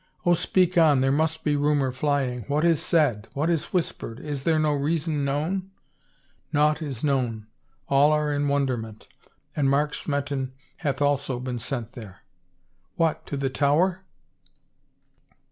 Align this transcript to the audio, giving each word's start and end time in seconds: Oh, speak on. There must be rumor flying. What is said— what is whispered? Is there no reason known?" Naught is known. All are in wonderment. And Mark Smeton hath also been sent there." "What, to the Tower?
Oh, 0.25 0.33
speak 0.33 0.79
on. 0.79 1.01
There 1.01 1.11
must 1.11 1.43
be 1.43 1.55
rumor 1.55 1.91
flying. 1.91 2.41
What 2.47 2.65
is 2.65 2.81
said— 2.81 3.27
what 3.35 3.51
is 3.51 3.65
whispered? 3.71 4.19
Is 4.19 4.41
there 4.41 4.57
no 4.57 4.73
reason 4.73 5.23
known?" 5.23 5.69
Naught 6.51 6.81
is 6.81 7.03
known. 7.03 7.45
All 7.87 8.11
are 8.11 8.33
in 8.33 8.47
wonderment. 8.47 9.07
And 9.55 9.69
Mark 9.69 9.93
Smeton 9.93 10.53
hath 10.77 11.03
also 11.03 11.39
been 11.39 11.59
sent 11.59 11.91
there." 11.93 12.23
"What, 12.95 13.27
to 13.27 13.37
the 13.37 13.51
Tower? 13.51 14.03